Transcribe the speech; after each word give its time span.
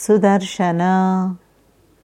Sudarshan. 0.00 0.80